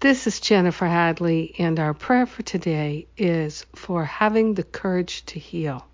[0.00, 5.38] This is Jennifer Hadley, and our prayer for today is for having the courage to
[5.38, 5.86] heal.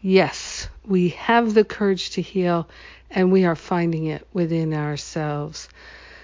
[0.00, 2.66] Yes, we have the courage to heal,
[3.10, 5.68] and we are finding it within ourselves.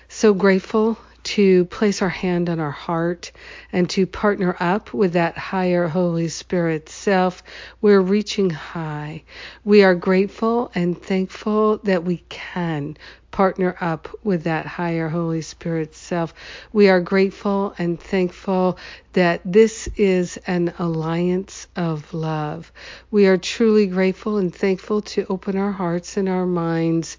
[0.08, 3.30] So grateful to place our hand on our heart
[3.72, 7.42] and to partner up with that higher Holy Spirit self.
[7.82, 9.24] We're reaching high.
[9.64, 12.96] We are grateful and thankful that we can
[13.36, 16.32] partner up with that higher Holy Spirit self.
[16.72, 18.78] We are grateful and thankful
[19.12, 22.72] that this is an alliance of love.
[23.10, 27.18] We are truly grateful and thankful to open our hearts and our minds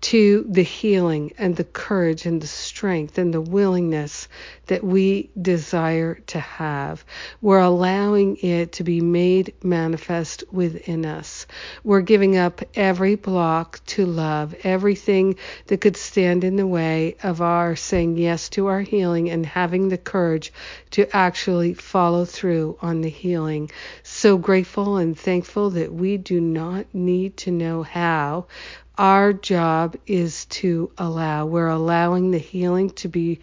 [0.00, 4.28] to the healing and the courage and the strength and the willingness
[4.66, 7.04] that we desire to have.
[7.40, 11.46] We're allowing it to be made manifest within us.
[11.82, 17.40] We're giving up every block to love, everything that could stand in the way of
[17.40, 20.52] our saying yes to our healing and having the courage
[20.90, 23.70] to actually follow through on the healing.
[24.04, 28.46] So grateful and thankful that we do not need to know how
[28.98, 31.46] our job is to allow.
[31.46, 33.40] We're allowing the healing to be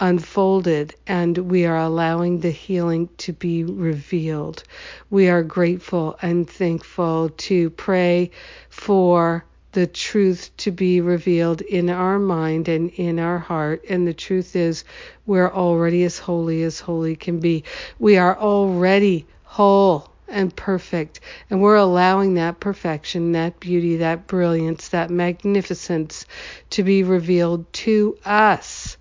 [0.00, 4.64] unfolded and we are allowing the healing to be revealed.
[5.10, 8.30] We are grateful and thankful to pray
[8.70, 13.84] for the truth to be revealed in our mind and in our heart.
[13.88, 14.84] And the truth is,
[15.26, 17.64] we're already as holy as holy can be.
[17.98, 21.20] We are already whole and perfect.
[21.50, 26.26] And we're allowing that perfection, that beauty, that brilliance, that magnificence
[26.70, 28.93] to be revealed to us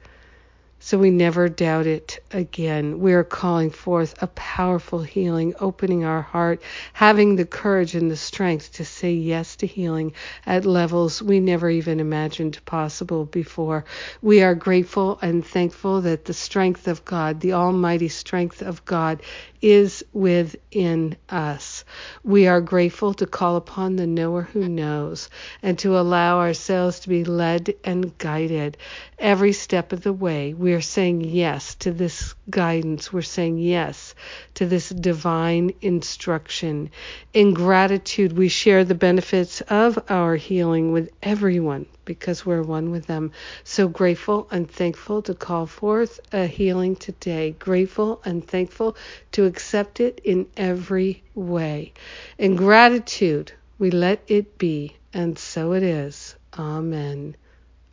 [0.85, 2.99] so we never doubt it again.
[2.99, 6.61] We are calling forth a powerful healing, opening our heart,
[6.91, 10.11] having the courage and the strength to say yes to healing
[10.45, 13.85] at levels we never even imagined possible before.
[14.21, 19.21] We are grateful and thankful that the strength of God, the almighty strength of God,
[19.61, 21.85] is within us.
[22.25, 25.29] We are grateful to call upon the knower who knows
[25.61, 28.75] and to allow ourselves to be led and guided
[29.17, 30.53] every step of the way.
[30.53, 33.13] We are saying yes to this guidance.
[33.13, 34.15] We're saying yes
[34.55, 36.91] to this divine instruction.
[37.33, 43.07] In gratitude, we share the benefits of our healing with everyone because we're one with
[43.07, 43.31] them.
[43.63, 47.51] So grateful and thankful to call forth a healing today.
[47.51, 48.95] Grateful and thankful
[49.33, 51.93] to accept it in every way.
[52.37, 56.35] In gratitude, we let it be, and so it is.
[56.57, 57.35] Amen.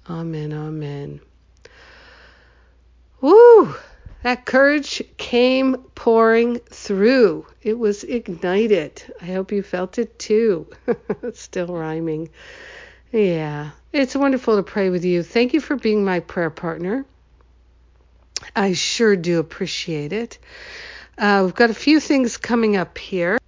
[0.09, 0.53] Amen.
[0.53, 1.21] Amen.
[3.21, 3.75] Woo!
[4.23, 7.47] That courage came pouring through.
[7.63, 9.03] It was ignited.
[9.21, 10.69] I hope you felt it too.
[11.33, 12.31] still rhyming.
[13.13, 15.23] Yeah, it's wonderful to pray with you.
[15.23, 17.05] Thank you for being my prayer partner.
[18.55, 20.39] I sure do appreciate it.
[21.19, 23.39] Uh, we've got a few things coming up here.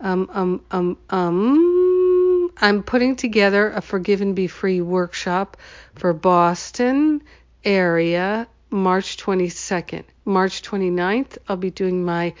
[0.00, 2.52] Um, um, um, um.
[2.58, 5.56] I'm putting together a Forgive and Be Free workshop
[5.94, 7.22] for Boston
[7.64, 10.04] area March 22nd.
[10.24, 12.34] March 29th, I'll be doing my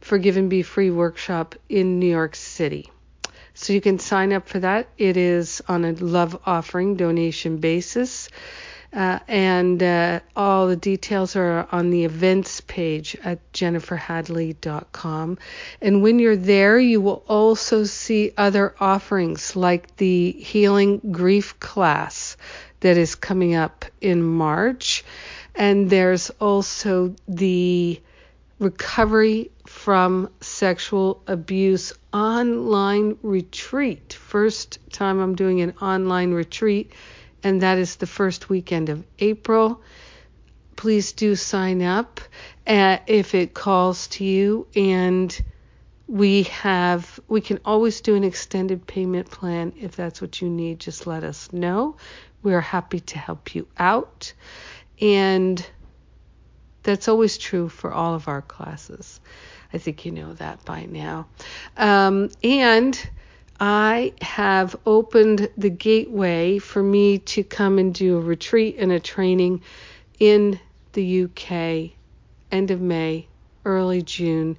[0.00, 2.90] Forgive and Be Free workshop in New York City.
[3.54, 4.88] So you can sign up for that.
[4.98, 8.28] It is on a love offering donation basis.
[8.92, 15.38] Uh, and uh, all the details are on the events page at jenniferhadley.com.
[15.82, 22.36] And when you're there, you will also see other offerings like the Healing Grief class
[22.80, 25.04] that is coming up in March.
[25.54, 28.00] And there's also the
[28.58, 34.14] Recovery from Sexual Abuse online retreat.
[34.14, 36.92] First time I'm doing an online retreat,
[37.42, 39.82] and that is the first weekend of April.
[40.74, 42.20] Please do sign up
[42.66, 45.38] uh, if it calls to you and
[46.08, 50.78] we have we can always do an extended payment plan if that's what you need
[50.78, 51.96] just let us know
[52.42, 54.32] we're happy to help you out
[55.00, 55.66] and
[56.86, 59.20] that's always true for all of our classes.
[59.72, 61.26] I think you know that by now.
[61.76, 63.10] Um, and
[63.58, 69.00] I have opened the gateway for me to come and do a retreat and a
[69.00, 69.62] training
[70.20, 70.60] in
[70.92, 71.90] the UK,
[72.52, 73.26] end of May,
[73.64, 74.56] early June.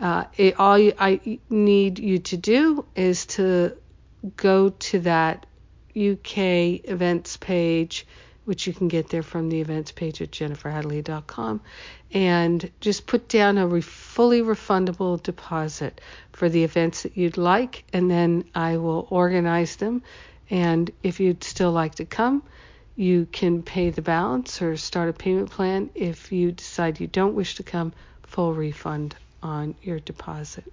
[0.00, 3.76] Uh, it, all you, I need you to do is to
[4.36, 5.46] go to that
[5.96, 8.06] UK events page,
[8.44, 11.62] which you can get there from the events page at jenniferhadley.com,
[12.12, 16.00] and just put down a re- fully refundable deposit
[16.32, 20.02] for the events that you'd like, and then I will organize them.
[20.50, 22.42] And if you'd still like to come,
[22.94, 25.90] you can pay the balance or start a payment plan.
[25.94, 30.64] If you decide you don't wish to come, full refund on your deposit.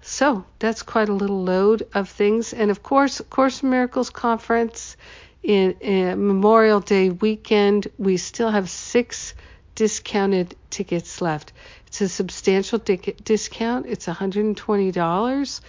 [0.00, 2.54] So that's quite a little load of things.
[2.54, 4.96] And of course, Course in Miracles conference
[5.42, 9.34] in, in Memorial Day weekend, we still have six
[9.74, 11.52] discounted tickets left.
[11.86, 13.86] It's a substantial di- discount.
[13.86, 15.60] It's $120,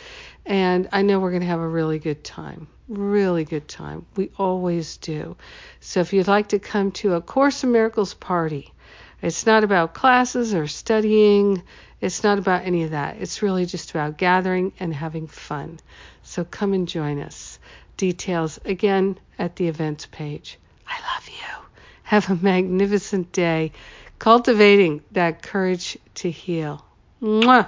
[0.45, 2.67] and I know we're going to have a really good time.
[2.87, 4.05] Really good time.
[4.15, 5.37] We always do.
[5.79, 8.73] So if you'd like to come to a Course in Miracles party,
[9.21, 11.63] it's not about classes or studying.
[12.01, 13.17] It's not about any of that.
[13.19, 15.79] It's really just about gathering and having fun.
[16.23, 17.59] So come and join us.
[17.97, 20.57] Details again at the events page.
[20.87, 21.65] I love you.
[22.03, 23.73] Have a magnificent day
[24.19, 26.85] cultivating that courage to heal.
[27.21, 27.67] Mwah!